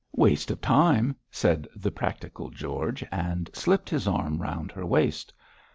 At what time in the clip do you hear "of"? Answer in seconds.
0.49-0.59